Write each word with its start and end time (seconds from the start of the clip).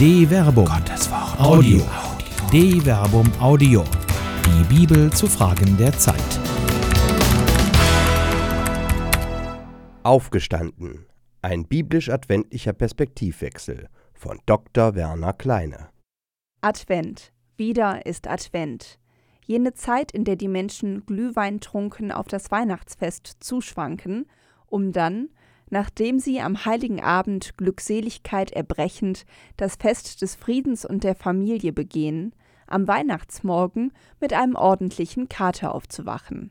De 0.00 0.26
Verbum. 0.26 0.64
Gottes 0.64 1.10
Wort. 1.10 1.38
Audio. 1.38 1.82
De 2.50 2.80
Verbum 2.80 3.30
Audio. 3.38 3.84
Die 4.46 4.64
Bibel 4.74 5.12
zu 5.12 5.26
Fragen 5.26 5.76
der 5.76 5.92
Zeit. 5.92 6.16
Aufgestanden. 10.02 11.04
Ein 11.42 11.66
biblisch-adventlicher 11.66 12.72
Perspektivwechsel 12.72 13.90
von 14.14 14.40
Dr. 14.46 14.94
Werner 14.94 15.34
Kleine. 15.34 15.90
Advent. 16.62 17.34
Wieder 17.58 18.06
ist 18.06 18.26
Advent. 18.26 18.98
Jene 19.44 19.74
Zeit, 19.74 20.12
in 20.12 20.24
der 20.24 20.36
die 20.36 20.48
Menschen 20.48 21.04
Glühwein 21.04 21.60
trunken 21.60 22.10
auf 22.10 22.26
das 22.26 22.50
Weihnachtsfest 22.50 23.36
zuschwanken, 23.40 24.24
um 24.66 24.92
dann, 24.92 25.28
nachdem 25.70 26.18
sie 26.18 26.40
am 26.40 26.64
heiligen 26.64 27.00
Abend 27.00 27.56
Glückseligkeit 27.56 28.50
erbrechend 28.50 29.24
das 29.56 29.76
Fest 29.76 30.20
des 30.22 30.34
Friedens 30.34 30.84
und 30.84 31.04
der 31.04 31.14
Familie 31.14 31.72
begehen, 31.72 32.34
am 32.66 32.86
Weihnachtsmorgen 32.86 33.92
mit 34.20 34.32
einem 34.32 34.54
ordentlichen 34.54 35.28
Kater 35.28 35.74
aufzuwachen. 35.74 36.50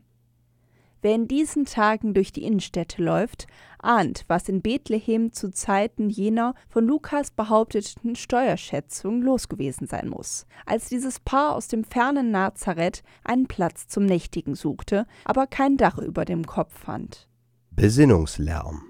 Wer 1.01 1.15
in 1.15 1.29
diesen 1.29 1.63
Tagen 1.63 2.13
durch 2.13 2.33
die 2.33 2.43
Innenstädte 2.43 3.01
läuft, 3.01 3.47
ahnt, 3.77 4.25
was 4.27 4.49
in 4.49 4.61
Bethlehem 4.61 5.31
zu 5.31 5.49
Zeiten 5.49 6.09
jener 6.09 6.55
von 6.67 6.85
Lukas 6.85 7.31
behaupteten 7.31 8.17
Steuerschätzung 8.17 9.21
los 9.21 9.47
gewesen 9.47 9.87
sein 9.87 10.09
muss, 10.09 10.45
als 10.65 10.89
dieses 10.89 11.21
Paar 11.21 11.55
aus 11.55 11.69
dem 11.69 11.85
fernen 11.85 12.31
Nazareth 12.31 13.01
einen 13.23 13.47
Platz 13.47 13.87
zum 13.87 14.05
Nächtigen 14.05 14.55
suchte, 14.55 15.05
aber 15.23 15.47
kein 15.47 15.77
Dach 15.77 15.97
über 15.99 16.25
dem 16.25 16.45
Kopf 16.45 16.77
fand. 16.77 17.29
Besinnungslärm. 17.71 18.88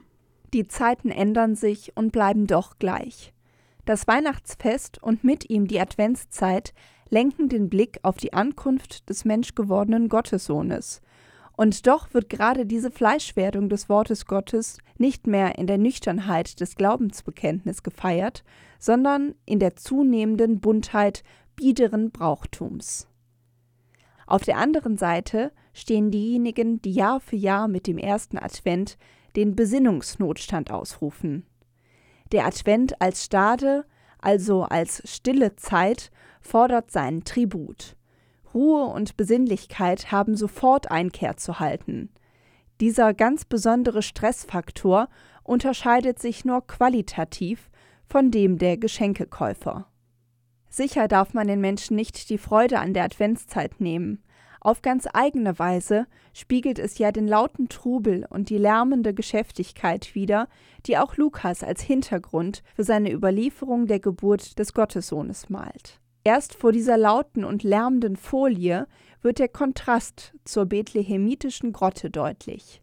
Die 0.53 0.67
Zeiten 0.67 1.11
ändern 1.11 1.55
sich 1.55 1.95
und 1.95 2.11
bleiben 2.11 2.47
doch 2.47 2.79
gleich. 2.79 3.33
Das 3.85 4.07
Weihnachtsfest 4.07 5.01
und 5.01 5.23
mit 5.23 5.49
ihm 5.49 5.67
die 5.67 5.79
Adventszeit 5.79 6.73
lenken 7.09 7.49
den 7.49 7.69
Blick 7.69 7.99
auf 8.03 8.17
die 8.17 8.33
Ankunft 8.33 9.09
des 9.09 9.25
menschgewordenen 9.25 10.09
Gottessohnes. 10.09 11.01
Und 11.57 11.87
doch 11.87 12.13
wird 12.13 12.29
gerade 12.29 12.65
diese 12.65 12.89
Fleischwerdung 12.89 13.67
des 13.67 13.89
Wortes 13.89 14.25
Gottes 14.25 14.77
nicht 14.97 15.27
mehr 15.27 15.57
in 15.57 15.67
der 15.67 15.77
Nüchternheit 15.77 16.61
des 16.61 16.75
Glaubensbekenntnis 16.75 17.83
gefeiert, 17.83 18.43
sondern 18.79 19.35
in 19.45 19.59
der 19.59 19.75
zunehmenden 19.75 20.61
Buntheit 20.61 21.23
biederen 21.55 22.11
Brauchtums. 22.11 23.07
Auf 24.25 24.43
der 24.43 24.57
anderen 24.57 24.97
Seite 24.97 25.51
stehen 25.73 26.11
diejenigen, 26.11 26.81
die 26.81 26.93
Jahr 26.93 27.19
für 27.19 27.35
Jahr 27.35 27.67
mit 27.67 27.87
dem 27.87 27.97
ersten 27.97 28.37
Advent 28.37 28.97
den 29.35 29.55
Besinnungsnotstand 29.55 30.71
ausrufen. 30.71 31.45
Der 32.31 32.45
Advent 32.45 33.01
als 33.01 33.25
Stade, 33.25 33.85
also 34.19 34.63
als 34.63 35.01
stille 35.05 35.55
Zeit, 35.55 36.11
fordert 36.41 36.91
seinen 36.91 37.23
Tribut. 37.23 37.95
Ruhe 38.53 38.85
und 38.85 39.17
Besinnlichkeit 39.17 40.11
haben 40.11 40.35
sofort 40.35 40.91
Einkehr 40.91 41.37
zu 41.37 41.59
halten. 41.59 42.09
Dieser 42.81 43.13
ganz 43.13 43.45
besondere 43.45 44.01
Stressfaktor 44.01 45.09
unterscheidet 45.43 46.19
sich 46.19 46.45
nur 46.45 46.65
qualitativ 46.65 47.69
von 48.07 48.31
dem 48.31 48.57
der 48.57 48.77
Geschenkekäufer. 48.77 49.87
Sicher 50.69 51.07
darf 51.07 51.33
man 51.33 51.47
den 51.47 51.61
Menschen 51.61 51.95
nicht 51.95 52.29
die 52.29 52.37
Freude 52.37 52.79
an 52.79 52.93
der 52.93 53.03
Adventszeit 53.03 53.81
nehmen. 53.81 54.23
Auf 54.61 54.81
ganz 54.81 55.07
eigene 55.13 55.57
Weise 55.57 56.05
spiegelt 56.33 56.79
es 56.79 56.97
ja 56.97 57.11
den 57.11 57.27
lauten 57.27 57.69
Trubel 57.69 58.25
und 58.29 58.49
die 58.49 58.57
lärmende 58.57 59.13
Geschäftigkeit 59.13 60.13
wider, 60.15 60.47
die 60.85 60.97
auch 60.97 61.15
Lukas 61.15 61.63
als 61.63 61.81
Hintergrund 61.81 62.63
für 62.75 62.83
seine 62.83 63.11
Überlieferung 63.11 63.87
der 63.87 63.99
Geburt 63.99 64.59
des 64.59 64.73
Gottessohnes 64.73 65.49
malt. 65.49 65.99
Erst 66.23 66.55
vor 66.55 66.73
dieser 66.73 66.97
lauten 66.97 67.45
und 67.45 67.63
lärmenden 67.63 68.17
Folie 68.17 68.87
wird 69.21 69.39
der 69.39 69.47
Kontrast 69.47 70.33
zur 70.43 70.65
bethlehemitischen 70.65 71.71
Grotte 71.71 72.09
deutlich. 72.09 72.81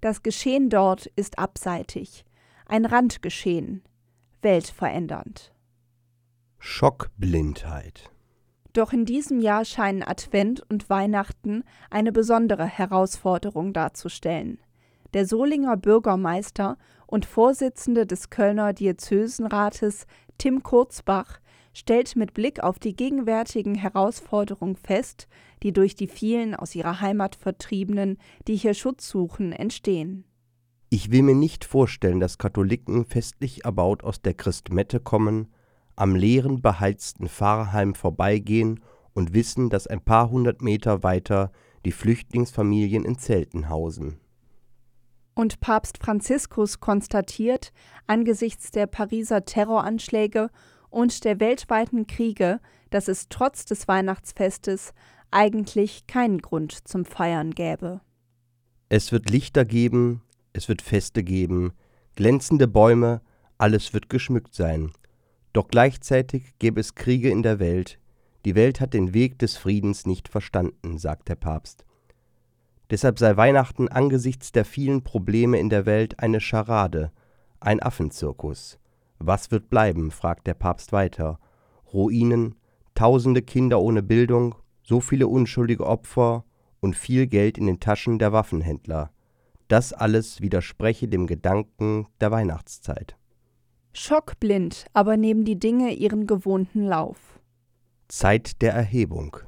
Das 0.00 0.22
Geschehen 0.22 0.70
dort 0.70 1.06
ist 1.16 1.38
abseitig, 1.38 2.24
ein 2.66 2.84
Randgeschehen, 2.84 3.82
weltverändernd. 4.42 5.52
Schockblindheit. 6.58 8.10
Doch 8.76 8.92
in 8.92 9.06
diesem 9.06 9.40
Jahr 9.40 9.64
scheinen 9.64 10.02
Advent 10.02 10.62
und 10.68 10.90
Weihnachten 10.90 11.64
eine 11.88 12.12
besondere 12.12 12.66
Herausforderung 12.66 13.72
darzustellen. 13.72 14.58
Der 15.14 15.24
Solinger 15.24 15.78
Bürgermeister 15.78 16.76
und 17.06 17.24
Vorsitzende 17.24 18.06
des 18.06 18.28
Kölner 18.28 18.74
Diözesenrates 18.74 20.06
Tim 20.36 20.62
Kurzbach 20.62 21.40
stellt 21.72 22.16
mit 22.16 22.34
Blick 22.34 22.62
auf 22.62 22.78
die 22.78 22.94
gegenwärtigen 22.94 23.76
Herausforderungen 23.76 24.76
fest, 24.76 25.26
die 25.62 25.72
durch 25.72 25.94
die 25.94 26.06
vielen 26.06 26.54
aus 26.54 26.74
ihrer 26.74 27.00
Heimat 27.00 27.34
Vertriebenen, 27.34 28.18
die 28.46 28.56
hier 28.56 28.74
Schutz 28.74 29.08
suchen, 29.08 29.52
entstehen. 29.52 30.24
Ich 30.90 31.10
will 31.10 31.22
mir 31.22 31.34
nicht 31.34 31.64
vorstellen, 31.64 32.20
dass 32.20 32.36
Katholiken 32.36 33.06
festlich 33.06 33.64
erbaut 33.64 34.04
aus 34.04 34.20
der 34.20 34.34
Christmette 34.34 35.00
kommen, 35.00 35.48
am 35.96 36.14
leeren, 36.14 36.60
beheizten 36.60 37.28
Pfarrheim 37.28 37.94
vorbeigehen 37.94 38.80
und 39.14 39.32
wissen, 39.32 39.70
dass 39.70 39.86
ein 39.86 40.02
paar 40.02 40.30
hundert 40.30 40.62
Meter 40.62 41.02
weiter 41.02 41.50
die 41.84 41.92
Flüchtlingsfamilien 41.92 43.04
in 43.04 43.18
Zelten 43.18 43.68
hausen. 43.68 44.20
Und 45.34 45.60
Papst 45.60 45.98
Franziskus 45.98 46.80
konstatiert, 46.80 47.72
angesichts 48.06 48.70
der 48.70 48.86
Pariser 48.86 49.44
Terroranschläge 49.44 50.50
und 50.90 51.24
der 51.24 51.40
weltweiten 51.40 52.06
Kriege, 52.06 52.60
dass 52.90 53.08
es 53.08 53.28
trotz 53.28 53.64
des 53.64 53.88
Weihnachtsfestes 53.88 54.92
eigentlich 55.30 56.06
keinen 56.06 56.38
Grund 56.38 56.88
zum 56.88 57.04
Feiern 57.04 57.50
gäbe. 57.50 58.00
Es 58.88 59.12
wird 59.12 59.30
Lichter 59.30 59.64
geben, 59.64 60.22
es 60.52 60.68
wird 60.68 60.80
Feste 60.80 61.22
geben, 61.22 61.72
glänzende 62.14 62.68
Bäume, 62.68 63.20
alles 63.58 63.92
wird 63.92 64.08
geschmückt 64.08 64.54
sein, 64.54 64.92
doch 65.56 65.68
gleichzeitig 65.68 66.52
gäbe 66.58 66.80
es 66.80 66.94
Kriege 66.94 67.30
in 67.30 67.42
der 67.42 67.58
Welt. 67.58 67.98
Die 68.44 68.54
Welt 68.54 68.78
hat 68.78 68.92
den 68.92 69.14
Weg 69.14 69.38
des 69.38 69.56
Friedens 69.56 70.04
nicht 70.04 70.28
verstanden, 70.28 70.98
sagt 70.98 71.30
der 71.30 71.34
Papst. 71.34 71.86
Deshalb 72.90 73.18
sei 73.18 73.36
Weihnachten 73.36 73.88
angesichts 73.88 74.52
der 74.52 74.66
vielen 74.66 75.02
Probleme 75.02 75.58
in 75.58 75.70
der 75.70 75.86
Welt 75.86 76.20
eine 76.20 76.40
Scharade, 76.40 77.10
ein 77.58 77.82
Affenzirkus. 77.82 78.78
Was 79.18 79.50
wird 79.50 79.70
bleiben? 79.70 80.10
fragt 80.10 80.46
der 80.46 80.54
Papst 80.54 80.92
weiter. 80.92 81.40
Ruinen, 81.92 82.56
tausende 82.94 83.40
Kinder 83.40 83.80
ohne 83.80 84.02
Bildung, 84.02 84.56
so 84.82 85.00
viele 85.00 85.26
unschuldige 85.26 85.86
Opfer 85.86 86.44
und 86.80 86.96
viel 86.96 87.26
Geld 87.26 87.56
in 87.56 87.66
den 87.66 87.80
Taschen 87.80 88.18
der 88.18 88.32
Waffenhändler. 88.32 89.10
Das 89.68 89.94
alles 89.94 90.42
widerspreche 90.42 91.08
dem 91.08 91.26
Gedanken 91.26 92.06
der 92.20 92.30
Weihnachtszeit. 92.30 93.16
Schockblind 93.98 94.84
aber 94.92 95.16
nehmen 95.16 95.46
die 95.46 95.58
Dinge 95.58 95.94
ihren 95.94 96.26
gewohnten 96.26 96.84
Lauf. 96.84 97.40
Zeit 98.08 98.60
der 98.60 98.74
Erhebung. 98.74 99.38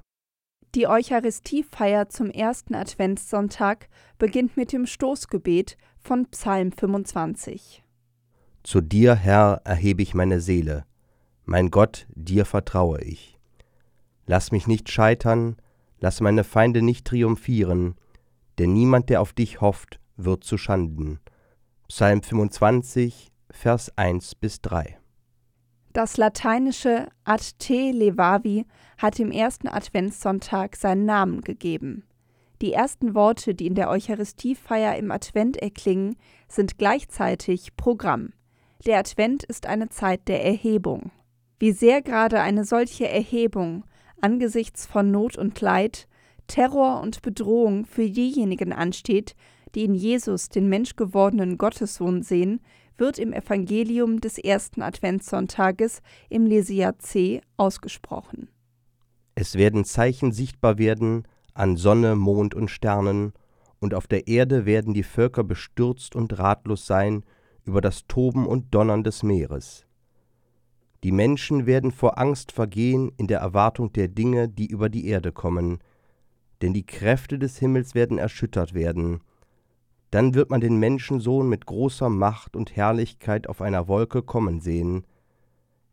Die 0.75 0.87
Eucharistiefeier 0.87 2.09
zum 2.09 2.31
ersten 2.31 2.75
Adventssonntag 2.75 3.91
beginnt 4.17 4.57
mit 4.57 4.73
dem 4.73 4.87
Stoßgebet 4.87 5.77
von 5.99 6.27
Psalm 6.31 6.73
25. 6.73 7.85
Zu 8.63 8.81
dir, 8.81 9.15
Herr, 9.15 9.61
erhebe 9.65 10.01
ich 10.03 10.15
meine 10.15 10.41
Seele. 10.41 10.87
Mein 11.45 11.71
Gott, 11.71 12.07
dir 12.15 12.47
vertraue 12.47 13.03
ich. 13.03 13.39
Lass 14.27 14.51
mich 14.51 14.67
nicht 14.67 14.91
scheitern, 14.91 15.57
lass 16.01 16.23
meine 16.23 16.43
Feinde 16.43 16.81
nicht 16.81 17.07
triumphieren, 17.07 17.97
denn 18.59 18.73
niemand, 18.73 19.11
der 19.11 19.21
auf 19.21 19.35
dich 19.35 19.61
hofft, 19.61 20.01
wird 20.17 20.43
zu 20.43 20.57
Schanden. 20.57 21.21
Psalm 21.89 22.23
25, 22.23 23.31
Vers 23.51 23.91
1 23.97 24.35
bis 24.35 24.61
3. 24.61 24.99
Das 25.93 26.17
lateinische 26.17 27.09
Ad 27.25 27.43
te 27.59 27.91
levavi 27.93 28.67
hat 28.99 29.19
dem 29.19 29.31
ersten 29.31 29.69
Adventssonntag 29.69 30.77
seinen 30.77 31.07
Namen 31.07 31.41
gegeben. 31.41 32.05
Die 32.61 32.73
ersten 32.73 33.15
Worte, 33.15 33.55
die 33.55 33.67
in 33.67 33.75
der 33.75 33.89
Eucharistiefeier 33.89 34.97
im 34.97 35.11
Advent 35.11 35.57
erklingen, 35.57 36.17
sind 36.49 36.77
gleichzeitig 36.77 37.75
Programm. 37.77 38.33
Der 38.85 38.99
Advent 38.99 39.45
ist 39.45 39.67
eine 39.67 39.89
Zeit 39.89 40.29
der 40.29 40.45
Erhebung. 40.45 41.11
Wie 41.59 41.73
sehr 41.73 42.03
gerade 42.03 42.41
eine 42.41 42.65
solche 42.65 43.09
Erhebung 43.09 43.85
angesichts 44.21 44.87
von 44.87 45.11
Not 45.11 45.39
und 45.39 45.61
Leid, 45.61 46.07
Terror 46.49 47.01
und 47.01 47.23
Bedrohung 47.23 47.87
für 47.87 48.09
diejenigen 48.09 48.73
ansteht, 48.73 49.35
die 49.75 49.85
in 49.85 49.95
Jesus 49.95 50.49
den 50.49 50.69
menschgewordenen 50.69 51.59
Gottessohn 51.59 52.23
sehen, 52.23 52.61
wird 52.97 53.19
im 53.19 53.33
Evangelium 53.33 54.21
des 54.21 54.39
ersten 54.39 54.83
Adventssonntages 54.83 56.01
im 56.29 56.47
Lesia 56.47 56.99
C 56.99 57.41
ausgesprochen. 57.57 58.49
Es 59.35 59.55
werden 59.55 59.85
Zeichen 59.85 60.33
sichtbar 60.33 60.79
werden 60.79 61.27
an 61.55 61.77
Sonne, 61.77 62.17
Mond 62.17 62.55
und 62.55 62.71
Sternen, 62.71 63.33
und 63.81 63.95
auf 63.95 64.09
der 64.09 64.27
Erde 64.27 64.67
werden 64.67 64.93
die 64.93 65.05
Völker 65.05 65.45
bestürzt 65.45 66.17
und 66.17 66.39
ratlos 66.39 66.87
sein 66.87 67.25
über 67.65 67.81
das 67.81 68.07
Toben 68.09 68.47
und 68.47 68.75
Donnern 68.75 69.05
des 69.05 69.23
Meeres. 69.23 69.87
Die 71.05 71.13
Menschen 71.13 71.67
werden 71.67 71.93
vor 71.93 72.19
Angst 72.19 72.51
vergehen 72.51 73.13
in 73.17 73.29
der 73.29 73.39
Erwartung 73.39 73.93
der 73.93 74.09
Dinge, 74.09 74.49
die 74.49 74.67
über 74.67 74.89
die 74.89 75.07
Erde 75.07 75.31
kommen, 75.31 75.79
denn 76.61 76.75
die 76.75 76.87
Kräfte 76.87 77.39
des 77.39 77.59
Himmels 77.59 77.95
werden 77.95 78.19
erschüttert 78.19 78.75
werden. 78.75 79.21
Dann 80.11 80.35
wird 80.35 80.51
man 80.51 80.61
den 80.61 80.79
Menschensohn 80.79 81.49
mit 81.49 81.67
großer 81.67 82.09
Macht 82.09 82.57
und 82.57 82.77
Herrlichkeit 82.77 83.47
auf 83.47 83.61
einer 83.61 83.89
Wolke 83.89 84.23
kommen 84.23 84.61
sehen. 84.61 85.05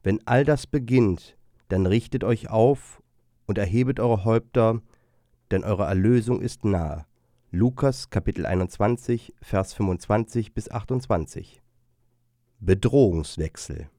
Wenn 0.04 0.26
all 0.26 0.46
das 0.46 0.68
beginnt, 0.68 1.38
dann 1.68 1.86
richtet 1.86 2.24
euch 2.24 2.50
auf 2.50 3.02
und 3.46 3.58
erhebet 3.58 4.00
eure 4.00 4.24
Häupter, 4.24 4.82
denn 5.52 5.64
eure 5.64 5.86
Erlösung 5.86 6.42
ist 6.42 6.64
nahe. 6.64 7.06
Lukas 7.52 8.10
Kapitel 8.10 8.46
21, 8.46 9.34
Vers 9.42 9.74
25 9.74 10.54
bis 10.54 10.72
28. 10.72 11.62
Bedrohungswechsel 12.60 13.90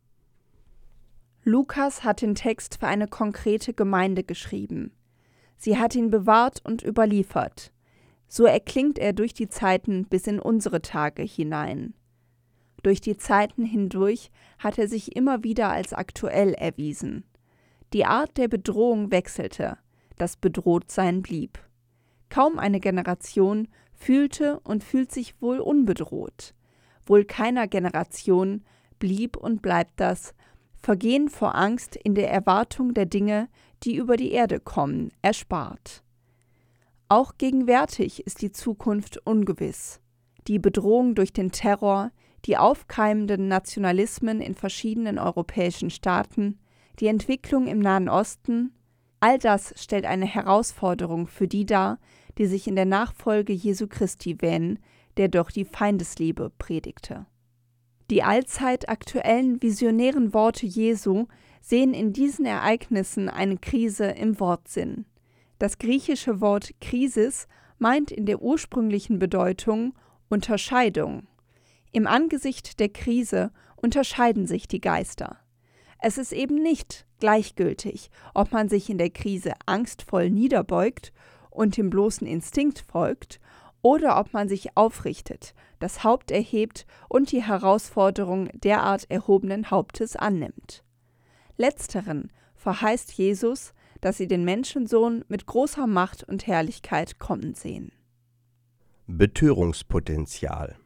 Lukas 1.49 2.03
hat 2.03 2.23
den 2.23 2.35
Text 2.35 2.79
für 2.81 2.89
eine 2.89 3.07
konkrete 3.07 3.73
Gemeinde 3.73 4.25
geschrieben. 4.25 4.91
Sie 5.57 5.79
hat 5.79 5.95
ihn 5.95 6.11
bewahrt 6.11 6.61
und 6.65 6.83
überliefert. 6.83 7.73
So 8.28 8.44
erklingt 8.44 8.99
er 8.99 9.12
durch 9.12 9.34
die 9.34 9.49
Zeiten 9.49 10.06
bis 10.06 10.26
in 10.26 10.40
unsere 10.40 10.82
Tage 10.82 11.23
hinein. 11.23 11.94
Durch 12.82 13.00
die 13.00 13.17
Zeiten 13.17 13.64
hindurch 13.64 14.31
hat 14.58 14.78
er 14.78 14.88
sich 14.88 15.17
immer 15.17 15.43
wieder 15.43 15.70
als 15.70 15.93
aktuell 15.93 16.55
erwiesen. 16.55 17.25
Die 17.93 18.05
Art 18.05 18.37
der 18.37 18.49
Bedrohung 18.49 19.11
wechselte, 19.11 19.78
das 20.17 20.37
Bedrohtsein 20.37 21.23
blieb. 21.23 21.58
Kaum 22.28 22.58
eine 22.58 22.81
Generation 22.81 23.69
fühlte 23.93 24.61
und 24.61 24.84
fühlt 24.84 25.12
sich 25.12 25.40
wohl 25.40 25.61
unbedroht. 25.61 26.55
Wohl 27.06 27.25
keiner 27.25 27.69
Generation 27.69 28.64
blieb 28.99 29.37
und 29.37 29.62
bleibt 29.62 30.00
das 30.00 30.34
Vergehen 30.79 31.29
vor 31.29 31.55
Angst 31.55 31.96
in 31.96 32.14
der 32.14 32.31
Erwartung 32.31 32.94
der 32.94 33.06
Dinge, 33.06 33.49
die 33.82 33.96
über 33.96 34.17
die 34.17 34.31
Erde 34.31 34.61
kommen, 34.61 35.11
erspart. 35.22 36.05
Auch 37.08 37.38
gegenwärtig 37.38 38.26
ist 38.26 38.43
die 38.43 38.50
Zukunft 38.50 39.25
ungewiss. 39.25 40.00
Die 40.49 40.58
Bedrohung 40.58 41.14
durch 41.14 41.32
den 41.32 41.53
Terror, 41.53 42.11
die 42.44 42.56
aufkeimenden 42.56 43.47
Nationalismen 43.47 44.41
in 44.41 44.55
verschiedenen 44.55 45.19
europäischen 45.19 45.91
Staaten, 45.91 46.58
die 46.99 47.06
Entwicklung 47.06 47.69
im 47.69 47.79
Nahen 47.79 48.08
Osten, 48.08 48.73
all 49.20 49.38
das 49.38 49.73
stellt 49.76 50.05
eine 50.05 50.26
Herausforderung 50.26 51.29
für 51.29 51.47
die 51.47 51.64
dar, 51.64 52.00
die 52.38 52.47
sich 52.47 52.67
in 52.67 52.75
der 52.75 52.87
Nachfolge 52.87 53.53
Jesu 53.53 53.87
Christi 53.87 54.41
wähnen, 54.41 54.81
der 55.17 55.29
doch 55.29 55.53
die 55.53 55.64
Feindesliebe 55.64 56.50
predigte. 56.58 57.26
Die 58.11 58.25
allzeit 58.25 58.88
aktuellen 58.88 59.62
visionären 59.62 60.35
Worte 60.35 60.67
Jesu 60.67 61.26
sehen 61.61 61.94
in 61.94 62.12
diesen 62.12 62.47
Ereignissen 62.47 63.29
eine 63.29 63.58
Krise 63.58 64.06
im 64.06 64.38
Wortsinn. 64.38 65.06
Das 65.58 65.79
griechische 65.79 66.41
Wort 66.41 66.70
Krisis 66.81 67.49
meint 67.79 68.11
in 68.11 68.26
der 68.26 68.43
ursprünglichen 68.43 69.19
Bedeutung 69.19 69.94
Unterscheidung. 70.29 71.26
Im 71.93 72.06
Angesicht 72.06 72.79
der 72.81 72.88
Krise 72.91 73.53
unterscheiden 73.76 74.47
sich 74.47 74.69
die 74.69 74.81
Geister. 74.81 75.38
Es 76.00 76.19
ist 76.19 76.32
eben 76.32 76.56
nicht 76.56 77.06
gleichgültig, 77.20 78.11
ob 78.35 78.53
man 78.53 78.69
sich 78.69 78.91
in 78.91 78.99
der 78.99 79.11
Krise 79.11 79.53
angstvoll 79.64 80.31
niederbeugt 80.31 81.12
und 81.50 81.76
dem 81.76 81.88
bloßen 81.88 82.26
Instinkt 82.26 82.81
folgt, 82.81 83.41
oder 83.81 84.19
ob 84.19 84.32
man 84.32 84.49
sich 84.49 84.76
aufrichtet, 84.76 85.55
das 85.79 86.03
Haupt 86.03 86.32
erhebt 86.32 86.87
und 87.08 87.31
die 87.31 87.43
Herausforderung 87.43 88.49
derart 88.53 89.08
erhobenen 89.11 89.70
Hauptes 89.70 90.17
annimmt. 90.17 90.82
Letzteren 91.56 92.32
verheißt 92.56 93.12
Jesus, 93.12 93.73
dass 94.06 94.19
sie 94.19 94.29
den 94.29 94.44
Menschensohn 94.44 95.25
mit 95.26 95.47
großer 95.47 95.88
Macht 95.88 96.23
und 96.23 96.47
Herrlichkeit 96.47 97.19
kommen 97.19 97.55
sehen. 97.55 97.91
Betörungspotenzial 99.08 100.76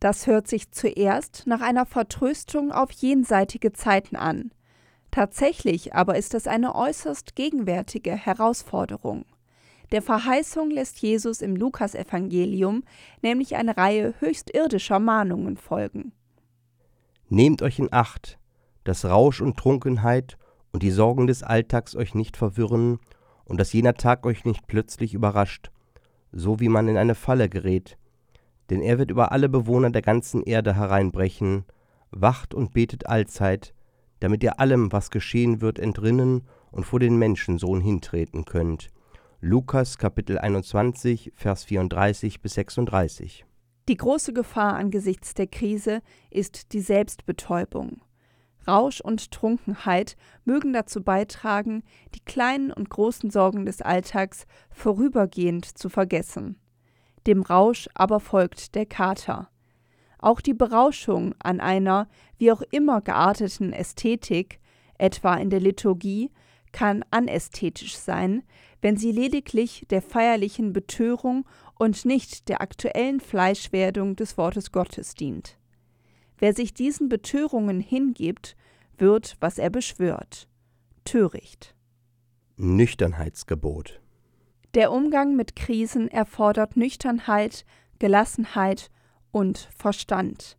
Das 0.00 0.26
hört 0.26 0.48
sich 0.48 0.70
zuerst 0.70 1.42
nach 1.46 1.60
einer 1.60 1.84
Vertröstung 1.84 2.72
auf 2.72 2.90
jenseitige 2.90 3.74
Zeiten 3.74 4.16
an. 4.16 4.50
Tatsächlich 5.10 5.94
aber 5.94 6.16
ist 6.16 6.32
es 6.32 6.46
eine 6.46 6.74
äußerst 6.74 7.36
gegenwärtige 7.36 8.12
Herausforderung. 8.12 9.26
Der 9.92 10.00
Verheißung 10.00 10.70
lässt 10.70 11.00
Jesus 11.00 11.42
im 11.42 11.54
Lukasevangelium 11.54 12.84
nämlich 13.20 13.56
eine 13.56 13.76
Reihe 13.76 14.14
höchst 14.20 14.54
irdischer 14.54 15.00
Mahnungen 15.00 15.58
folgen. 15.58 16.12
Nehmt 17.28 17.60
euch 17.60 17.78
in 17.78 17.92
Acht, 17.92 18.38
dass 18.84 19.04
Rausch 19.04 19.42
und 19.42 19.58
Trunkenheit 19.58 20.38
und 20.74 20.82
die 20.82 20.90
Sorgen 20.90 21.28
des 21.28 21.44
Alltags 21.44 21.94
euch 21.94 22.16
nicht 22.16 22.36
verwirren 22.36 22.98
und 23.44 23.60
dass 23.60 23.72
jener 23.72 23.94
Tag 23.94 24.26
euch 24.26 24.44
nicht 24.44 24.66
plötzlich 24.66 25.14
überrascht, 25.14 25.70
so 26.32 26.58
wie 26.58 26.68
man 26.68 26.88
in 26.88 26.96
eine 26.96 27.14
Falle 27.14 27.48
gerät. 27.48 27.96
Denn 28.70 28.82
er 28.82 28.98
wird 28.98 29.12
über 29.12 29.30
alle 29.30 29.48
Bewohner 29.48 29.90
der 29.90 30.02
ganzen 30.02 30.42
Erde 30.42 30.74
hereinbrechen. 30.74 31.64
Wacht 32.10 32.54
und 32.54 32.74
betet 32.74 33.06
allzeit, 33.06 33.72
damit 34.18 34.42
ihr 34.42 34.58
allem, 34.58 34.90
was 34.90 35.12
geschehen 35.12 35.60
wird, 35.60 35.78
entrinnen 35.78 36.42
und 36.72 36.82
vor 36.82 36.98
den 36.98 37.20
Menschensohn 37.20 37.80
hintreten 37.80 38.44
könnt. 38.44 38.88
Lukas 39.40 39.96
Kapitel 39.96 40.38
21, 40.38 41.30
Vers 41.36 41.62
34 41.62 42.40
bis 42.40 42.54
36. 42.54 43.46
Die 43.88 43.96
große 43.96 44.32
Gefahr 44.32 44.74
angesichts 44.74 45.34
der 45.34 45.46
Krise 45.46 46.02
ist 46.30 46.72
die 46.72 46.80
Selbstbetäubung. 46.80 48.00
Rausch 48.66 49.00
und 49.00 49.30
Trunkenheit 49.30 50.16
mögen 50.44 50.72
dazu 50.72 51.02
beitragen, 51.02 51.82
die 52.14 52.20
kleinen 52.20 52.72
und 52.72 52.90
großen 52.90 53.30
Sorgen 53.30 53.66
des 53.66 53.82
Alltags 53.82 54.46
vorübergehend 54.70 55.66
zu 55.66 55.88
vergessen. 55.88 56.56
Dem 57.26 57.42
Rausch 57.42 57.88
aber 57.94 58.20
folgt 58.20 58.74
der 58.74 58.86
Kater. 58.86 59.48
Auch 60.18 60.40
die 60.40 60.54
Berauschung 60.54 61.34
an 61.38 61.60
einer 61.60 62.08
wie 62.38 62.50
auch 62.52 62.62
immer 62.70 63.00
gearteten 63.00 63.72
Ästhetik, 63.72 64.60
etwa 64.98 65.34
in 65.34 65.50
der 65.50 65.60
Liturgie, 65.60 66.30
kann 66.72 67.04
anästhetisch 67.10 67.96
sein, 67.96 68.42
wenn 68.80 68.96
sie 68.96 69.12
lediglich 69.12 69.86
der 69.90 70.02
feierlichen 70.02 70.72
Betörung 70.72 71.46
und 71.78 72.04
nicht 72.04 72.48
der 72.48 72.60
aktuellen 72.60 73.20
Fleischwerdung 73.20 74.16
des 74.16 74.36
Wortes 74.36 74.72
Gottes 74.72 75.14
dient. 75.14 75.56
Wer 76.38 76.54
sich 76.54 76.74
diesen 76.74 77.08
Betörungen 77.08 77.80
hingibt, 77.80 78.56
wird, 78.98 79.36
was 79.40 79.58
er 79.58 79.70
beschwört. 79.70 80.48
Töricht. 81.04 81.74
Nüchternheitsgebot. 82.56 84.00
Der 84.74 84.90
Umgang 84.92 85.36
mit 85.36 85.56
Krisen 85.56 86.08
erfordert 86.08 86.76
Nüchternheit, 86.76 87.64
Gelassenheit 87.98 88.90
und 89.30 89.68
Verstand. 89.76 90.56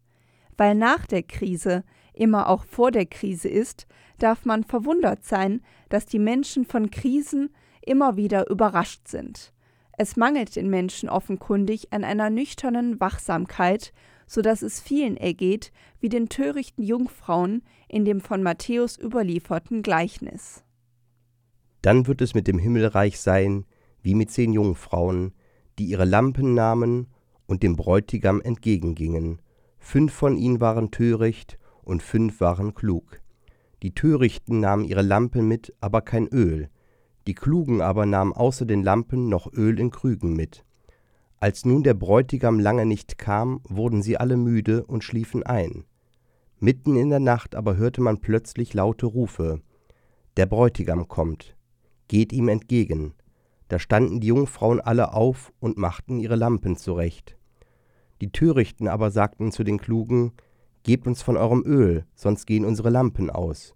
Weil 0.58 0.76
nach 0.76 1.06
der 1.06 1.24
Krise 1.24 1.84
immer 2.14 2.50
auch 2.50 2.64
vor 2.64 2.92
der 2.92 3.06
Krise 3.06 3.50
ist, 3.50 3.88
darf 4.20 4.46
man 4.46 4.64
verwundert 4.64 5.26
sein, 5.26 5.62
dass 5.90 6.06
die 6.06 6.20
Menschen 6.20 6.66
von 6.66 6.92
Krisen 6.92 7.54
immer 7.82 8.16
wieder 8.16 8.50
überrascht 8.50 9.08
sind. 9.08 9.54
Es 9.98 10.18
mangelt 10.18 10.56
den 10.56 10.70
Menschen 10.70 11.10
offenkundig 11.10 11.94
an 11.94 12.04
einer 12.04 12.30
nüchternen 12.30 13.00
Wachsamkeit, 13.00 13.94
so 14.28 14.42
dass 14.42 14.62
es 14.62 14.82
vielen 14.82 15.18
ergeht 15.18 15.72
wie 16.00 16.10
den 16.10 16.30
törichten 16.30 16.84
Jungfrauen 16.84 17.64
in 17.88 18.06
dem 18.06 18.20
von 18.20 18.44
Matthäus 18.44 18.98
überlieferten 18.98 19.82
Gleichnis. 19.84 20.64
Dann 21.82 22.08
wird 22.08 22.22
es 22.22 22.34
mit 22.34 22.48
dem 22.48 22.58
Himmelreich 22.58 23.20
sein, 23.20 23.66
wie 24.02 24.16
mit 24.16 24.32
zehn 24.32 24.54
Jungfrauen, 24.54 25.34
die 25.78 25.86
ihre 25.86 26.06
Lampen 26.06 26.54
nahmen 26.54 27.08
und 27.46 27.64
dem 27.64 27.76
Bräutigam 27.76 28.42
entgegengingen. 28.42 29.40
Fünf 29.78 30.14
von 30.14 30.36
ihnen 30.36 30.60
waren 30.60 30.92
töricht 30.92 31.60
und 31.84 32.02
fünf 32.02 32.40
waren 32.42 32.74
klug. 32.74 33.22
Die 33.84 33.94
Törichten 33.94 34.60
nahmen 34.60 34.84
ihre 34.84 35.04
Lampen 35.04 35.48
mit, 35.48 35.74
aber 35.80 36.02
kein 36.02 36.28
Öl. 36.28 36.70
Die 37.28 37.34
Klugen 37.34 37.82
aber 37.82 38.06
nahmen 38.06 38.34
außer 38.34 38.66
den 38.66 38.84
Lampen 38.84 39.30
noch 39.30 39.52
Öl 39.52 39.80
in 39.80 39.90
Krügen 39.90 40.34
mit. 40.34 40.64
Als 41.40 41.66
nun 41.66 41.84
der 41.84 41.94
Bräutigam 41.94 42.60
lange 42.60 42.86
nicht 42.86 43.18
kam, 43.18 43.62
wurden 43.68 44.02
sie 44.02 44.18
alle 44.18 44.38
müde 44.38 44.86
und 44.86 45.04
schliefen 45.04 45.44
ein. 45.44 45.86
Mitten 46.60 46.96
in 46.96 47.10
der 47.10 47.20
Nacht 47.20 47.56
aber 47.56 47.78
hörte 47.78 48.02
man 48.02 48.20
plötzlich 48.20 48.74
laute 48.74 49.06
Rufe. 49.06 49.62
Der 50.38 50.46
Bräutigam 50.46 51.08
kommt. 51.08 51.56
Geht 52.08 52.32
ihm 52.32 52.48
entgegen. 52.48 53.14
Da 53.68 53.80
standen 53.80 54.20
die 54.20 54.28
Jungfrauen 54.28 54.80
alle 54.80 55.14
auf 55.14 55.52
und 55.60 55.78
machten 55.78 56.20
ihre 56.20 56.36
Lampen 56.36 56.78
zurecht. 56.78 57.38
Die 58.22 58.32
Törichten 58.32 58.88
aber 58.88 59.12
sagten 59.12 59.52
zu 59.52 59.64
den 59.64 59.80
Klugen, 59.80 60.34
Gebt 60.84 61.08
uns 61.08 61.24
von 61.24 61.36
eurem 61.36 61.64
Öl, 61.66 62.06
sonst 62.14 62.46
gehen 62.46 62.64
unsere 62.64 62.92
Lampen 62.92 63.32
aus. 63.32 63.74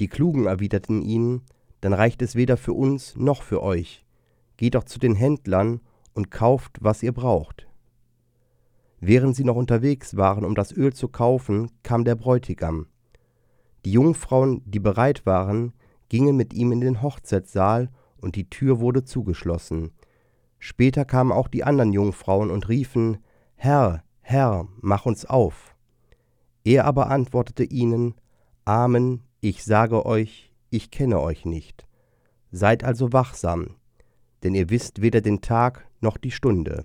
Die 0.00 0.08
Klugen 0.08 0.46
erwiderten 0.46 1.00
ihnen, 1.00 1.42
Dann 1.84 1.92
reicht 1.92 2.22
es 2.22 2.34
weder 2.34 2.56
für 2.56 2.72
uns 2.72 3.14
noch 3.14 3.42
für 3.42 3.62
euch. 3.62 4.06
Geht 4.56 4.74
doch 4.74 4.84
zu 4.84 4.98
den 4.98 5.14
Händlern 5.14 5.82
und 6.14 6.30
kauft, 6.30 6.78
was 6.80 7.02
ihr 7.02 7.12
braucht. 7.12 7.68
Während 9.00 9.36
sie 9.36 9.44
noch 9.44 9.56
unterwegs 9.56 10.16
waren, 10.16 10.46
um 10.46 10.54
das 10.54 10.72
Öl 10.72 10.94
zu 10.94 11.08
kaufen, 11.08 11.70
kam 11.82 12.06
der 12.06 12.14
Bräutigam. 12.14 12.86
Die 13.84 13.92
Jungfrauen, 13.92 14.62
die 14.64 14.80
bereit 14.80 15.26
waren, 15.26 15.74
gingen 16.08 16.38
mit 16.38 16.54
ihm 16.54 16.72
in 16.72 16.80
den 16.80 17.02
Hochzeitssaal, 17.02 17.90
und 18.16 18.34
die 18.34 18.48
Tür 18.48 18.80
wurde 18.80 19.04
zugeschlossen. 19.04 19.90
Später 20.58 21.04
kamen 21.04 21.32
auch 21.32 21.48
die 21.48 21.64
anderen 21.64 21.92
Jungfrauen 21.92 22.50
und 22.50 22.70
riefen, 22.70 23.18
Herr, 23.56 24.04
Herr, 24.22 24.68
mach 24.80 25.04
uns 25.04 25.26
auf. 25.26 25.76
Er 26.64 26.86
aber 26.86 27.10
antwortete 27.10 27.64
ihnen, 27.64 28.14
Amen, 28.64 29.20
ich 29.42 29.64
sage 29.64 30.06
euch, 30.06 30.43
ich 30.74 30.90
kenne 30.90 31.20
euch 31.20 31.44
nicht. 31.44 31.86
Seid 32.50 32.82
also 32.82 33.12
wachsam, 33.12 33.76
denn 34.42 34.56
ihr 34.56 34.70
wisst 34.70 35.02
weder 35.02 35.20
den 35.20 35.40
Tag 35.40 35.86
noch 36.00 36.18
die 36.18 36.32
Stunde. 36.32 36.84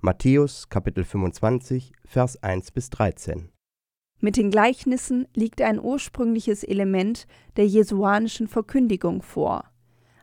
Matthäus 0.00 0.68
Kapitel 0.68 1.02
25, 1.02 1.92
Vers 2.04 2.40
1 2.44 2.70
bis 2.70 2.90
13. 2.90 3.50
Mit 4.20 4.36
den 4.36 4.52
Gleichnissen 4.52 5.26
liegt 5.34 5.62
ein 5.62 5.80
ursprüngliches 5.80 6.62
Element 6.62 7.26
der 7.56 7.66
jesuanischen 7.66 8.46
Verkündigung 8.46 9.20
vor. 9.20 9.64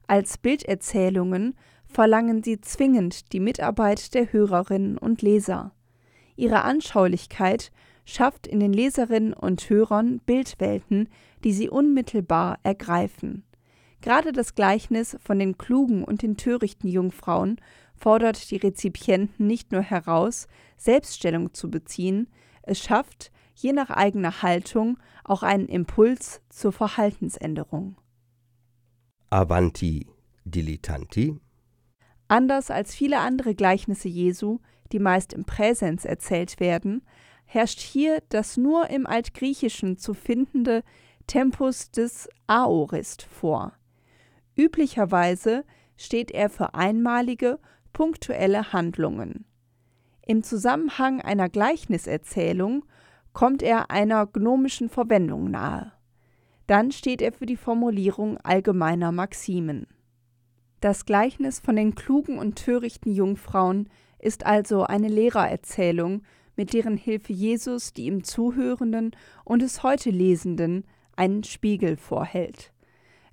Als 0.07 0.37
Bilderzählungen 0.37 1.55
verlangen 1.83 2.43
sie 2.43 2.61
zwingend 2.61 3.33
die 3.33 3.41
Mitarbeit 3.41 4.13
der 4.13 4.31
Hörerinnen 4.31 4.97
und 4.97 5.21
Leser. 5.21 5.73
Ihre 6.37 6.63
Anschaulichkeit 6.63 7.73
schafft 8.05 8.47
in 8.47 8.59
den 8.59 8.73
Leserinnen 8.73 9.33
und 9.33 9.69
Hörern 9.69 10.19
Bildwelten, 10.19 11.09
die 11.43 11.53
sie 11.53 11.69
unmittelbar 11.69 12.59
ergreifen. 12.63 13.43
Gerade 14.01 14.31
das 14.31 14.55
Gleichnis 14.55 15.17
von 15.21 15.37
den 15.37 15.57
klugen 15.57 16.03
und 16.03 16.23
den 16.23 16.35
törichten 16.35 16.89
Jungfrauen 16.89 17.61
fordert 17.95 18.49
die 18.49 18.57
Rezipienten 18.57 19.45
nicht 19.45 19.71
nur 19.71 19.81
heraus, 19.81 20.47
Selbststellung 20.77 21.53
zu 21.53 21.69
beziehen, 21.69 22.27
es 22.63 22.79
schafft, 22.79 23.31
je 23.55 23.73
nach 23.73 23.91
eigener 23.91 24.41
Haltung, 24.41 24.97
auch 25.23 25.43
einen 25.43 25.67
Impuls 25.67 26.41
zur 26.49 26.71
Verhaltensänderung. 26.71 27.95
Avanti 29.29 30.07
dilettanti 30.45 31.39
Anders 32.27 32.71
als 32.71 32.95
viele 32.95 33.19
andere 33.19 33.55
Gleichnisse 33.55 34.07
Jesu, 34.07 34.59
die 34.91 34.99
meist 34.99 35.33
im 35.33 35.45
Präsens 35.45 36.05
erzählt 36.05 36.59
werden, 36.59 37.03
herrscht 37.53 37.81
hier 37.81 38.23
das 38.29 38.55
nur 38.55 38.89
im 38.89 39.05
Altgriechischen 39.05 39.97
zu 39.97 40.13
findende 40.13 40.83
Tempus 41.27 41.91
des 41.91 42.29
Aorist 42.47 43.23
vor. 43.23 43.73
Üblicherweise 44.55 45.65
steht 45.97 46.31
er 46.31 46.49
für 46.49 46.75
einmalige, 46.75 47.59
punktuelle 47.91 48.71
Handlungen. 48.71 49.43
Im 50.25 50.43
Zusammenhang 50.43 51.19
einer 51.19 51.49
Gleichniserzählung 51.49 52.85
kommt 53.33 53.63
er 53.63 53.91
einer 53.91 54.27
gnomischen 54.27 54.87
Verwendung 54.87 55.51
nahe. 55.51 55.91
Dann 56.67 56.93
steht 56.93 57.21
er 57.21 57.33
für 57.33 57.45
die 57.45 57.57
Formulierung 57.57 58.37
allgemeiner 58.37 59.11
Maximen. 59.11 59.87
Das 60.79 61.05
Gleichnis 61.05 61.59
von 61.59 61.75
den 61.75 61.95
klugen 61.95 62.37
und 62.39 62.55
törichten 62.55 63.11
Jungfrauen 63.11 63.89
ist 64.19 64.45
also 64.45 64.83
eine 64.83 65.09
Lehrererzählung, 65.09 66.23
mit 66.61 66.73
deren 66.73 66.95
Hilfe 66.95 67.33
Jesus 67.33 67.91
die 67.91 68.05
ihm 68.05 68.23
Zuhörenden 68.23 69.15
und 69.43 69.63
es 69.63 69.81
heute 69.81 70.11
Lesenden 70.11 70.85
einen 71.15 71.43
Spiegel 71.43 71.97
vorhält. 71.97 72.71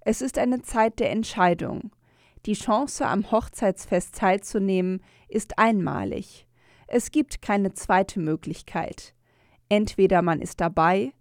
Es 0.01 0.23
ist 0.23 0.39
eine 0.39 0.63
Zeit 0.63 0.99
der 0.99 1.11
Entscheidung. 1.11 1.91
Die 2.47 2.55
Chance, 2.55 3.07
am 3.07 3.31
Hochzeitsfest 3.31 4.15
teilzunehmen, 4.17 5.03
ist 5.29 5.59
einmalig. 5.59 6.47
Es 6.87 7.11
gibt 7.11 7.43
keine 7.43 7.75
zweite 7.75 8.19
Möglichkeit. 8.19 9.13
Entweder 9.69 10.23
man 10.23 10.41
ist 10.41 10.63
dabei 10.63 11.13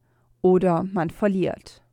oder 0.41 0.83
man 0.83 1.09
verliert. 1.09 1.83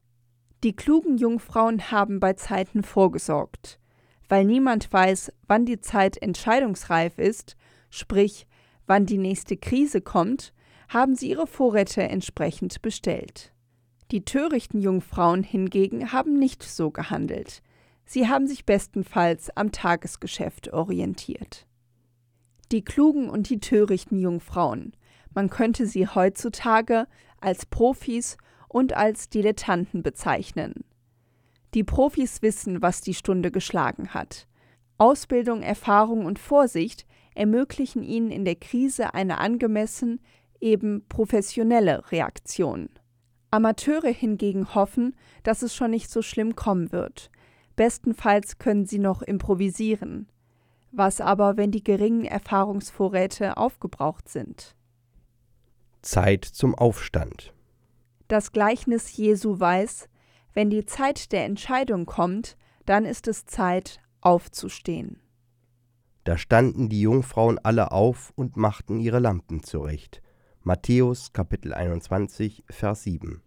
Die 0.62 0.76
klugen 0.76 1.18
Jungfrauen 1.18 1.90
haben 1.90 2.20
bei 2.20 2.34
Zeiten 2.34 2.84
vorgesorgt. 2.84 3.80
Weil 4.28 4.44
niemand 4.44 4.92
weiß, 4.92 5.32
wann 5.48 5.66
die 5.66 5.80
Zeit 5.80 6.22
entscheidungsreif 6.22 7.18
ist, 7.18 7.56
sprich 7.90 8.46
wann 8.86 9.06
die 9.06 9.18
nächste 9.18 9.56
Krise 9.56 10.00
kommt, 10.00 10.52
haben 10.88 11.14
sie 11.14 11.30
ihre 11.30 11.46
Vorräte 11.46 12.02
entsprechend 12.02 12.82
bestellt. 12.82 13.52
Die 14.10 14.24
törichten 14.24 14.80
Jungfrauen 14.80 15.42
hingegen 15.42 16.12
haben 16.12 16.38
nicht 16.38 16.62
so 16.62 16.90
gehandelt. 16.90 17.62
Sie 18.04 18.28
haben 18.28 18.46
sich 18.46 18.66
bestenfalls 18.66 19.56
am 19.56 19.72
Tagesgeschäft 19.72 20.72
orientiert. 20.72 21.66
Die 22.70 22.82
klugen 22.82 23.30
und 23.30 23.48
die 23.48 23.60
törichten 23.60 24.18
Jungfrauen, 24.18 24.94
man 25.34 25.50
könnte 25.50 25.86
sie 25.86 26.06
heutzutage 26.06 27.06
als 27.40 27.66
Profis 27.66 28.36
und 28.68 28.94
als 28.94 29.28
Dilettanten 29.28 30.02
bezeichnen. 30.02 30.84
Die 31.74 31.84
Profis 31.84 32.42
wissen, 32.42 32.82
was 32.82 33.00
die 33.00 33.14
Stunde 33.14 33.50
geschlagen 33.50 34.14
hat. 34.14 34.46
Ausbildung, 34.96 35.62
Erfahrung 35.62 36.24
und 36.24 36.38
Vorsicht 36.38 37.04
ermöglichen 37.34 38.02
ihnen 38.02 38.30
in 38.30 38.44
der 38.44 38.56
Krise 38.56 39.14
eine 39.14 39.38
angemessen, 39.38 40.20
eben 40.60 41.06
professionelle 41.08 42.10
Reaktion. 42.10 42.88
Amateure 43.50 44.10
hingegen 44.10 44.74
hoffen, 44.74 45.14
dass 45.42 45.62
es 45.62 45.74
schon 45.74 45.90
nicht 45.90 46.10
so 46.10 46.22
schlimm 46.22 46.56
kommen 46.56 46.90
wird. 46.90 47.30
Bestenfalls 47.76 48.58
können 48.58 48.86
sie 48.86 48.98
noch 48.98 49.22
improvisieren. 49.22 50.28
Was 50.90 51.20
aber, 51.20 51.56
wenn 51.56 51.70
die 51.70 51.84
geringen 51.84 52.24
Erfahrungsvorräte 52.24 53.56
aufgebraucht 53.56 54.28
sind? 54.28 54.74
Zeit 56.02 56.44
zum 56.44 56.74
Aufstand. 56.74 57.52
Das 58.28 58.52
Gleichnis 58.52 59.16
Jesu 59.16 59.58
weiß, 59.58 60.08
wenn 60.52 60.70
die 60.70 60.86
Zeit 60.86 61.32
der 61.32 61.44
Entscheidung 61.44 62.06
kommt, 62.06 62.56
dann 62.86 63.04
ist 63.04 63.26
es 63.28 63.46
Zeit 63.46 64.00
aufzustehen. 64.20 65.20
Da 66.24 66.38
standen 66.38 66.88
die 66.88 67.02
Jungfrauen 67.02 67.58
alle 67.62 67.92
auf 67.92 68.32
und 68.34 68.56
machten 68.56 68.98
ihre 68.98 69.18
Lampen 69.18 69.62
zurecht. 69.62 70.22
Matthäus 70.62 71.34
Kapitel 71.34 71.74
21, 71.74 72.64
Vers 72.70 73.02
7. 73.02 73.42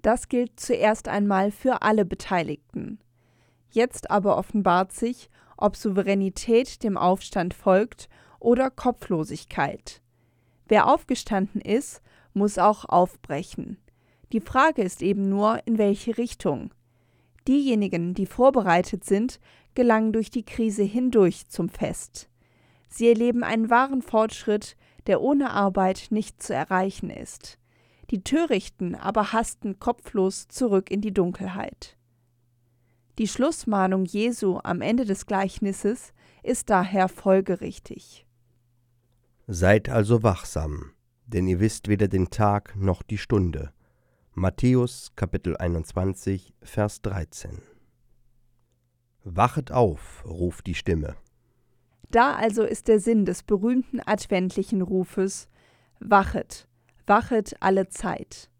Das 0.00 0.28
gilt 0.28 0.58
zuerst 0.58 1.06
einmal 1.06 1.50
für 1.50 1.82
alle 1.82 2.06
Beteiligten. 2.06 2.98
Jetzt 3.70 4.10
aber 4.10 4.38
offenbart 4.38 4.92
sich, 4.92 5.28
ob 5.58 5.76
Souveränität 5.76 6.82
dem 6.82 6.96
Aufstand 6.96 7.52
folgt 7.52 8.08
oder 8.40 8.70
Kopflosigkeit. 8.70 10.00
Wer 10.66 10.88
aufgestanden 10.88 11.60
ist, 11.60 12.00
muss 12.32 12.56
auch 12.56 12.86
aufbrechen. 12.86 13.76
Die 14.32 14.40
Frage 14.40 14.82
ist 14.82 15.02
eben 15.02 15.28
nur, 15.28 15.60
in 15.66 15.76
welche 15.76 16.16
Richtung. 16.16 16.72
Diejenigen, 17.46 18.14
die 18.14 18.26
vorbereitet 18.26 19.04
sind, 19.04 19.38
gelangen 19.74 20.12
durch 20.12 20.30
die 20.30 20.44
Krise 20.44 20.82
hindurch 20.82 21.48
zum 21.48 21.68
Fest. 21.68 22.28
Sie 22.88 23.08
erleben 23.08 23.42
einen 23.42 23.70
wahren 23.70 24.02
Fortschritt, 24.02 24.76
der 25.06 25.20
ohne 25.20 25.50
Arbeit 25.50 26.06
nicht 26.10 26.42
zu 26.42 26.54
erreichen 26.54 27.10
ist. 27.10 27.58
Die 28.10 28.22
Törichten 28.22 28.94
aber 28.94 29.32
hasten 29.32 29.78
kopflos 29.78 30.48
zurück 30.48 30.90
in 30.90 31.00
die 31.00 31.12
Dunkelheit. 31.12 31.96
Die 33.18 33.28
Schlussmahnung 33.28 34.04
Jesu 34.04 34.58
am 34.62 34.80
Ende 34.80 35.04
des 35.04 35.26
Gleichnisses 35.26 36.12
ist 36.42 36.70
daher 36.70 37.08
folgerichtig. 37.08 38.26
Seid 39.46 39.88
also 39.88 40.22
wachsam, 40.22 40.92
denn 41.26 41.46
ihr 41.46 41.60
wisst 41.60 41.88
weder 41.88 42.08
den 42.08 42.30
Tag 42.30 42.74
noch 42.76 43.02
die 43.02 43.18
Stunde. 43.18 43.72
Matthäus 44.32 45.12
Kapitel 45.16 45.56
21, 45.56 46.54
Vers 46.62 47.02
13. 47.02 47.73
Wachet 49.24 49.72
auf, 49.72 50.22
ruft 50.26 50.66
die 50.66 50.74
Stimme. 50.74 51.16
Da 52.10 52.34
also 52.34 52.62
ist 52.62 52.88
der 52.88 53.00
Sinn 53.00 53.24
des 53.24 53.42
berühmten 53.42 54.00
adventlichen 54.04 54.82
Rufes 54.82 55.48
Wachet, 55.98 56.68
wachet 57.06 57.56
alle 57.60 57.88
Zeit. 57.88 58.50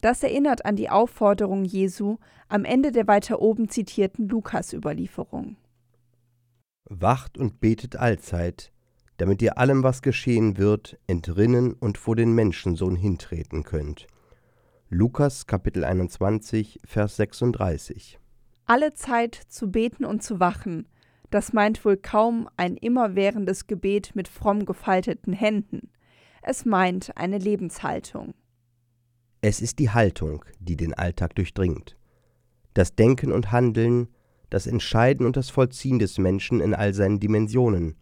Das 0.00 0.22
erinnert 0.22 0.64
an 0.64 0.76
die 0.76 0.88
Aufforderung 0.88 1.64
Jesu 1.64 2.18
am 2.48 2.64
Ende 2.64 2.92
der 2.92 3.08
weiter 3.08 3.42
oben 3.42 3.68
zitierten 3.68 4.28
Lukas-Überlieferung. 4.28 5.56
Wacht 6.84 7.36
und 7.36 7.60
betet 7.60 7.96
allzeit, 7.96 8.72
damit 9.16 9.42
ihr 9.42 9.58
allem, 9.58 9.82
was 9.82 10.00
geschehen 10.00 10.56
wird, 10.56 10.96
entrinnen 11.08 11.72
und 11.72 11.98
vor 11.98 12.14
den 12.14 12.32
Menschensohn 12.32 12.94
hintreten 12.94 13.64
könnt. 13.64 14.06
Lukas 14.88 15.46
Kapitel 15.46 15.84
21, 15.84 16.80
Vers 16.84 17.16
36 17.16 18.20
alle 18.68 18.94
Zeit 18.94 19.34
zu 19.34 19.70
beten 19.70 20.04
und 20.04 20.22
zu 20.22 20.38
wachen, 20.40 20.86
das 21.30 21.52
meint 21.52 21.84
wohl 21.84 21.96
kaum 21.96 22.48
ein 22.56 22.76
immerwährendes 22.76 23.66
Gebet 23.66 24.14
mit 24.14 24.28
fromm 24.28 24.64
gefalteten 24.64 25.32
Händen. 25.32 25.90
Es 26.42 26.64
meint 26.64 27.16
eine 27.16 27.38
Lebenshaltung. 27.38 28.34
Es 29.40 29.60
ist 29.60 29.78
die 29.78 29.90
Haltung, 29.90 30.44
die 30.58 30.76
den 30.76 30.94
Alltag 30.94 31.34
durchdringt. 31.34 31.96
Das 32.74 32.94
Denken 32.94 33.32
und 33.32 33.52
Handeln, 33.52 34.08
das 34.50 34.66
Entscheiden 34.66 35.26
und 35.26 35.36
das 35.36 35.50
Vollziehen 35.50 35.98
des 35.98 36.18
Menschen 36.18 36.60
in 36.60 36.74
all 36.74 36.94
seinen 36.94 37.20
Dimensionen. 37.20 37.96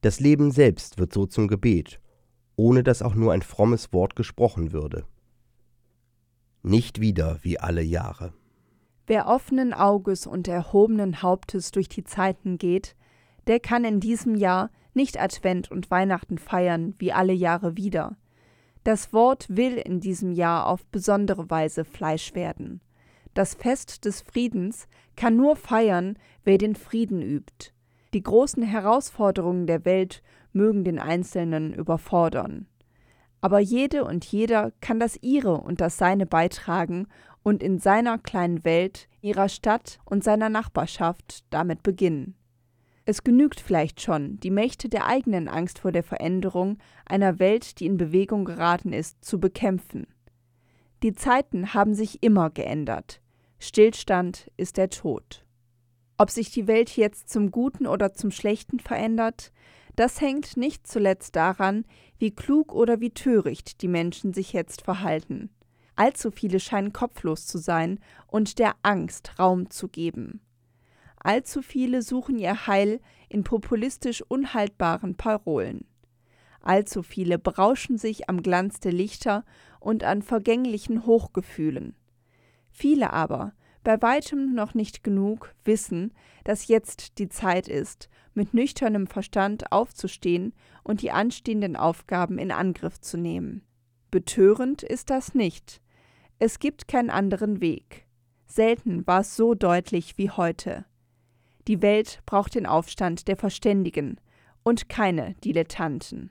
Das 0.00 0.20
Leben 0.20 0.50
selbst 0.50 0.98
wird 0.98 1.12
so 1.12 1.26
zum 1.26 1.48
Gebet, 1.48 2.00
ohne 2.56 2.82
dass 2.82 3.02
auch 3.02 3.14
nur 3.14 3.32
ein 3.32 3.42
frommes 3.42 3.92
Wort 3.92 4.16
gesprochen 4.16 4.72
würde. 4.72 5.04
nicht 6.62 7.00
wieder 7.00 7.38
wie 7.42 7.58
alle 7.58 7.82
Jahre. 7.82 8.32
Wer 9.12 9.28
offenen 9.28 9.74
Auges 9.74 10.26
und 10.26 10.48
erhobenen 10.48 11.20
Hauptes 11.20 11.70
durch 11.70 11.90
die 11.90 12.02
Zeiten 12.02 12.56
geht, 12.56 12.96
der 13.46 13.60
kann 13.60 13.84
in 13.84 14.00
diesem 14.00 14.34
Jahr 14.34 14.70
nicht 14.94 15.20
Advent 15.20 15.70
und 15.70 15.90
Weihnachten 15.90 16.38
feiern 16.38 16.94
wie 16.96 17.12
alle 17.12 17.34
Jahre 17.34 17.76
wieder. 17.76 18.16
Das 18.84 19.12
Wort 19.12 19.48
will 19.50 19.76
in 19.76 20.00
diesem 20.00 20.32
Jahr 20.32 20.66
auf 20.66 20.86
besondere 20.86 21.50
Weise 21.50 21.84
Fleisch 21.84 22.34
werden. 22.34 22.80
Das 23.34 23.52
Fest 23.52 24.06
des 24.06 24.22
Friedens 24.22 24.88
kann 25.14 25.36
nur 25.36 25.56
feiern, 25.56 26.18
wer 26.44 26.56
den 26.56 26.74
Frieden 26.74 27.20
übt. 27.20 27.74
Die 28.14 28.22
großen 28.22 28.62
Herausforderungen 28.62 29.66
der 29.66 29.84
Welt 29.84 30.22
mögen 30.54 30.84
den 30.84 30.98
Einzelnen 30.98 31.74
überfordern. 31.74 32.66
Aber 33.42 33.58
jede 33.58 34.04
und 34.04 34.24
jeder 34.24 34.72
kann 34.80 35.00
das 35.00 35.18
ihre 35.20 35.60
und 35.60 35.82
das 35.82 35.98
seine 35.98 36.24
beitragen 36.24 37.08
und 37.42 37.62
in 37.62 37.78
seiner 37.78 38.18
kleinen 38.18 38.64
Welt, 38.64 39.08
ihrer 39.20 39.48
Stadt 39.48 39.98
und 40.04 40.24
seiner 40.24 40.48
Nachbarschaft 40.48 41.44
damit 41.50 41.82
beginnen. 41.82 42.34
Es 43.04 43.24
genügt 43.24 43.60
vielleicht 43.60 44.00
schon, 44.00 44.38
die 44.38 44.50
Mächte 44.50 44.88
der 44.88 45.06
eigenen 45.06 45.48
Angst 45.48 45.80
vor 45.80 45.90
der 45.90 46.04
Veränderung 46.04 46.78
einer 47.04 47.40
Welt, 47.40 47.80
die 47.80 47.86
in 47.86 47.96
Bewegung 47.96 48.44
geraten 48.44 48.92
ist, 48.92 49.24
zu 49.24 49.40
bekämpfen. 49.40 50.06
Die 51.02 51.12
Zeiten 51.12 51.74
haben 51.74 51.94
sich 51.94 52.22
immer 52.22 52.50
geändert. 52.50 53.20
Stillstand 53.58 54.50
ist 54.56 54.76
der 54.76 54.88
Tod. 54.88 55.44
Ob 56.16 56.30
sich 56.30 56.50
die 56.52 56.68
Welt 56.68 56.96
jetzt 56.96 57.28
zum 57.28 57.50
Guten 57.50 57.88
oder 57.88 58.12
zum 58.12 58.30
Schlechten 58.30 58.78
verändert, 58.78 59.52
das 59.96 60.20
hängt 60.20 60.56
nicht 60.56 60.86
zuletzt 60.86 61.34
daran, 61.34 61.84
wie 62.18 62.30
klug 62.30 62.72
oder 62.72 63.00
wie 63.00 63.10
töricht 63.10 63.82
die 63.82 63.88
Menschen 63.88 64.32
sich 64.32 64.52
jetzt 64.52 64.82
verhalten. 64.82 65.50
Allzu 65.96 66.30
viele 66.30 66.60
scheinen 66.60 66.92
kopflos 66.92 67.46
zu 67.46 67.58
sein 67.58 67.98
und 68.26 68.58
der 68.58 68.74
Angst 68.82 69.38
Raum 69.38 69.70
zu 69.70 69.88
geben. 69.88 70.40
Allzu 71.16 71.62
viele 71.62 72.02
suchen 72.02 72.38
ihr 72.38 72.66
Heil 72.66 73.00
in 73.28 73.44
populistisch 73.44 74.22
unhaltbaren 74.22 75.16
Parolen. 75.16 75.86
Allzu 76.60 77.02
viele 77.02 77.38
berauschen 77.38 77.98
sich 77.98 78.28
am 78.28 78.42
Glanz 78.42 78.80
der 78.80 78.92
Lichter 78.92 79.44
und 79.80 80.04
an 80.04 80.22
vergänglichen 80.22 81.06
Hochgefühlen. 81.06 81.94
Viele 82.70 83.12
aber, 83.12 83.52
bei 83.84 84.00
weitem 84.00 84.54
noch 84.54 84.74
nicht 84.74 85.02
genug, 85.02 85.54
wissen, 85.64 86.12
dass 86.44 86.68
jetzt 86.68 87.18
die 87.18 87.28
Zeit 87.28 87.68
ist, 87.68 88.08
mit 88.32 88.54
nüchternem 88.54 89.06
Verstand 89.06 89.72
aufzustehen 89.72 90.54
und 90.82 91.02
die 91.02 91.10
anstehenden 91.10 91.76
Aufgaben 91.76 92.38
in 92.38 92.50
Angriff 92.50 93.00
zu 93.00 93.16
nehmen. 93.16 93.62
Betörend 94.10 94.82
ist 94.82 95.10
das 95.10 95.34
nicht. 95.34 95.81
Es 96.38 96.58
gibt 96.58 96.88
keinen 96.88 97.10
anderen 97.10 97.60
Weg. 97.60 98.06
Selten 98.46 99.06
war 99.06 99.20
es 99.20 99.36
so 99.36 99.54
deutlich 99.54 100.18
wie 100.18 100.30
heute. 100.30 100.84
Die 101.68 101.80
Welt 101.80 102.20
braucht 102.26 102.54
den 102.54 102.66
Aufstand 102.66 103.28
der 103.28 103.36
Verständigen 103.36 104.20
und 104.62 104.88
keine 104.88 105.34
Dilettanten. 105.44 106.30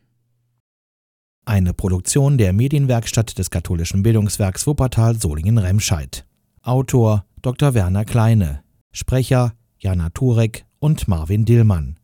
Eine 1.45 1.73
Produktion 1.73 2.37
der 2.37 2.53
Medienwerkstatt 2.53 3.37
des 3.37 3.49
katholischen 3.49 4.03
Bildungswerks 4.03 4.67
Wuppertal 4.67 5.15
Solingen-Remscheid. 5.15 6.25
Autor 6.61 7.25
Dr. 7.41 7.73
Werner 7.73 8.05
Kleine. 8.05 8.63
Sprecher 8.91 9.53
Jana 9.79 10.09
Turek 10.11 10.65
und 10.79 11.07
Marvin 11.07 11.45
Dillmann. 11.45 11.97